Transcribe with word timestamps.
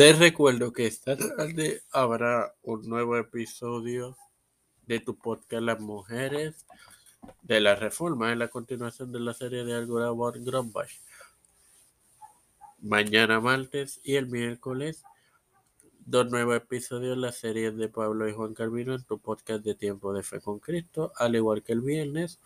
Te 0.00 0.14
recuerdo 0.14 0.72
que 0.72 0.86
esta 0.86 1.14
tarde 1.14 1.82
habrá 1.92 2.54
un 2.62 2.88
nuevo 2.88 3.18
episodio 3.18 4.16
de 4.86 4.98
tu 4.98 5.18
podcast 5.18 5.62
Las 5.62 5.78
Mujeres 5.78 6.64
de 7.42 7.60
la 7.60 7.74
Reforma, 7.74 8.32
en 8.32 8.38
la 8.38 8.48
continuación 8.48 9.12
de 9.12 9.20
la 9.20 9.34
serie 9.34 9.62
de 9.62 9.74
Algura 9.74 10.08
von 10.08 10.42
Grumbach. 10.42 10.88
Mañana 12.78 13.40
martes 13.40 14.00
y 14.02 14.14
el 14.14 14.26
miércoles, 14.26 15.02
dos 16.06 16.30
nuevos 16.30 16.56
episodios 16.56 17.16
de 17.16 17.20
la 17.20 17.32
serie 17.32 17.70
de 17.70 17.90
Pablo 17.90 18.26
y 18.26 18.32
Juan 18.32 18.54
Calvino 18.54 18.94
en 18.94 19.04
tu 19.04 19.18
podcast 19.18 19.62
de 19.62 19.74
Tiempo 19.74 20.14
de 20.14 20.22
Fe 20.22 20.40
con 20.40 20.60
Cristo, 20.60 21.12
al 21.16 21.36
igual 21.36 21.62
que 21.62 21.72
el 21.72 21.82
viernes, 21.82 22.40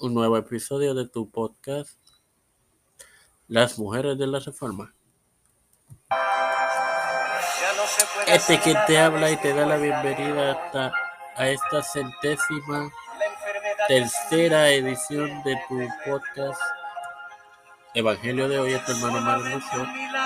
un 0.00 0.12
nuevo 0.12 0.36
episodio 0.36 0.94
de 0.94 1.06
tu 1.06 1.30
podcast 1.30 2.00
Las 3.46 3.78
Mujeres 3.78 4.18
de 4.18 4.26
la 4.26 4.40
Reforma. 4.40 4.92
Este 8.26 8.60
que 8.60 8.74
te 8.86 8.98
habla 8.98 9.30
y 9.30 9.36
te 9.36 9.54
da 9.54 9.66
la 9.66 9.76
bienvenida 9.76 10.52
hasta 10.52 10.92
a 11.36 11.48
esta 11.48 11.82
centésima 11.82 12.90
tercera 13.88 14.68
edición 14.68 15.42
de 15.42 15.56
tu 15.68 15.88
podcast 16.04 16.60
Evangelio 17.94 18.48
de 18.48 18.58
hoy, 18.58 18.80
tu 18.84 18.92
hermano 18.92 19.20
Mario 19.20 19.60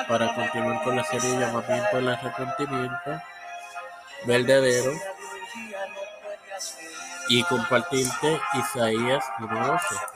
para 0.09 0.35
continuar 0.35 0.83
con 0.83 0.97
la 0.97 1.05
serie 1.05 1.39
Llamamiento 1.39 1.97
al 1.97 2.09
Arrepentimiento 2.09 3.23
Verdadero 4.27 4.93
y 7.29 7.43
compartirte 7.45 8.41
Isaías 8.55 9.25
1.12 9.39 10.14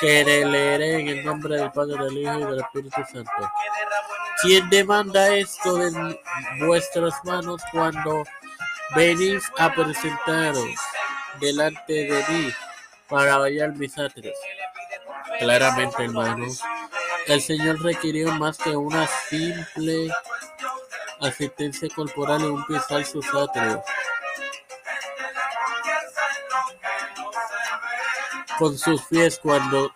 que 0.00 0.24
leeré 0.24 1.00
en 1.00 1.08
el 1.08 1.24
nombre 1.24 1.56
del 1.56 1.72
Padre, 1.72 2.02
del 2.04 2.18
Hijo 2.18 2.38
y 2.38 2.44
del 2.44 2.60
Espíritu 2.60 3.00
Santo. 3.12 3.30
¿Quién 4.42 4.68
demanda 4.68 5.34
esto 5.34 5.76
de 5.76 6.18
vuestras 6.66 7.14
manos 7.24 7.62
cuando 7.72 8.24
venís 8.94 9.42
a 9.58 9.72
presentaros 9.72 10.68
delante 11.40 11.92
de 11.92 12.24
mí 12.28 12.52
para 13.08 13.36
hallar 13.36 13.74
mis 13.76 13.96
atrios? 13.98 14.34
Claramente, 15.38 16.04
hermanos, 16.04 16.60
el 17.26 17.40
Señor 17.40 17.82
requirió 17.82 18.32
más 18.32 18.58
que 18.58 18.76
una 18.76 19.06
simple 19.28 20.10
asistencia 21.20 21.88
corporal 21.94 22.42
y 22.42 22.44
un 22.44 22.64
pisar 22.66 23.04
sus 23.04 23.26
atrios. 23.34 23.80
Con 28.58 28.78
sus 28.78 29.02
pies 29.02 29.38
cuando 29.42 29.92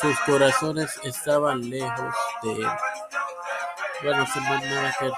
sus 0.00 0.18
corazones 0.20 0.98
estaban 1.04 1.68
lejos 1.68 2.14
de 2.42 2.52
él. 2.52 2.68
Bueno, 4.02 4.26
sin 4.32 4.42
más 4.44 4.64
nada 4.64 4.96
que, 4.98 5.12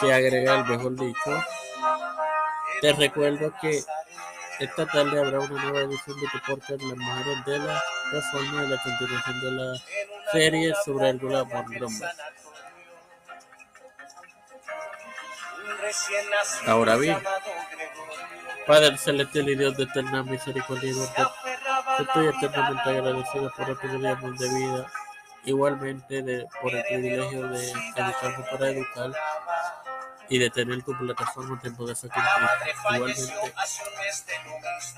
que 0.00 0.12
agregar, 0.12 0.68
mejor 0.68 0.94
dicho. 0.94 1.44
Te 2.80 2.92
recuerdo 2.92 3.52
que 3.60 3.82
esta 4.60 4.86
tarde 4.86 5.20
habrá 5.20 5.40
una 5.40 5.62
nueva 5.62 5.80
edición 5.80 6.20
de 6.20 6.28
tu 6.28 6.38
podcast 6.46 6.82
Las 6.82 6.96
Mujeres 6.96 7.44
de 7.44 7.58
la 7.58 7.82
Reforma 8.12 8.62
de 8.62 8.68
la 8.68 8.82
continuación 8.82 9.40
de 9.40 9.50
la 9.50 9.78
serie 10.32 10.74
sobre 10.84 11.10
el 11.10 11.18
por 11.18 11.32
Ahora 16.66 16.96
bien, 16.96 17.18
Padre 18.68 18.98
celestial 18.98 19.48
y 19.48 19.56
Dios 19.56 19.76
de 19.78 19.84
eterna 19.84 20.22
misericordia 20.22 20.92
y 20.92 22.02
estoy 22.02 22.26
eternamente 22.26 22.90
agradecido 22.90 23.50
por 23.56 23.70
el 23.70 23.76
privilegio 23.76 24.32
de 24.32 24.48
vida 24.50 24.86
igualmente 25.44 26.22
de, 26.22 26.46
por 26.60 26.74
el 26.74 26.84
privilegio 26.84 27.48
de 27.48 27.70
educarme 27.70 28.44
para 28.50 28.68
educar 28.68 29.10
y 30.28 30.38
de 30.38 30.50
tener 30.50 30.82
tu 30.82 30.96
plataforma 30.98 31.58
Tiempo 31.60 31.86
de 31.86 31.96
Fe 31.96 32.08
Igualmente, 32.94 33.32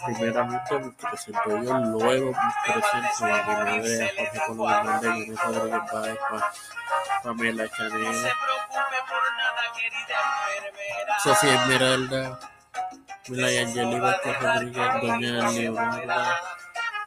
primeramente 0.04 0.78
me 0.80 0.90
presento 0.90 1.62
yo, 1.62 1.78
luego 1.78 2.32
me 2.32 2.72
presento 2.72 3.24
a 3.24 3.44
mi 3.44 3.54
madre, 3.54 4.04
a 4.04 4.08
Jorge 4.16 4.40
Colo 4.48 4.70
Hernández, 4.70 5.26
Inés 5.28 5.40
Rodríguez 5.44 5.80
Páez, 5.92 6.18
Pamela 7.22 7.68
Chanel, 7.68 8.32
Sofía 11.22 11.62
Esmeralda, 11.62 12.49
Angeli 13.32 14.00
Vázquez 14.00 14.42
Rodríguez, 14.42 14.88
Doña 15.02 15.50
Leonarda, 15.50 16.40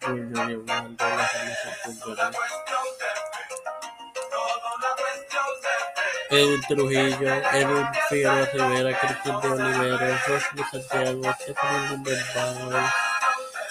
Leonarda, 0.07 1.07
la 1.17 2.31
Edwin 6.29 6.61
Trujillo, 6.61 7.33
Edwin 7.51 7.87
Figueroa 8.09 8.45
Rivera, 8.53 8.99
Cristian 8.99 9.41
de 9.41 9.47
Olivera, 9.49 10.23
Rosly 10.27 10.63
Santiago, 10.71 11.33
Stephanie 11.33 11.89
Lumberbaum, 11.89 12.85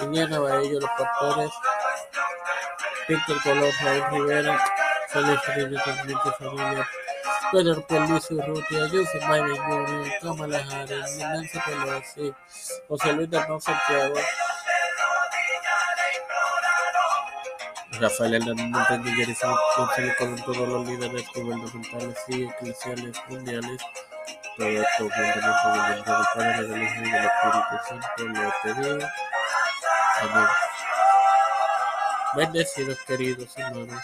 Indiana 0.00 0.38
Baello, 0.38 0.80
Los 0.80 0.90
Pastores, 0.90 1.50
Víctor 3.08 3.42
Colón, 3.42 3.72
Raúl 3.82 4.04
Rivera, 4.12 4.64
Enrique 5.14 6.30
Familia, 6.38 6.88
Pedro 7.50 7.84
Luis 8.08 8.30
Urrutia, 8.30 8.88
Joseph 8.88 9.28
Biden 9.28 9.56
Jr., 9.56 10.12
Kamala 10.20 10.58
Harris, 10.58 11.16
Nancy 11.18 11.58
Pelosi, 11.66 12.34
José 12.88 13.12
Luis 13.12 13.30
Dernón 13.30 13.60
Santiago, 13.60 14.14
Rafael 18.00 18.34
Hernández 18.34 19.00
Miguel 19.00 19.36
González 19.76 20.16
con 20.18 20.36
todos 20.36 20.68
los 20.68 20.86
líderes 20.86 21.24
gubernamentales 21.34 22.18
y 22.28 22.44
eclesiales 22.44 23.16
mundiales. 23.28 23.82
Todo 24.56 24.68
esto 24.68 24.98
juntamente 24.98 25.40
con 25.62 25.74
el 25.74 25.86
nombre 25.86 25.94
del 25.94 26.24
Padre, 26.34 26.68
del 26.68 26.82
Hijo 26.82 27.00
y 27.00 27.10
del 27.10 27.24
Espíritu 27.24 27.76
Santo 27.88 28.24
lo 28.24 28.52
pedí. 28.62 29.04
Amén. 30.20 30.48
Bendecidos 32.34 32.98
queridos 33.06 33.58
hermanos. 33.58 34.02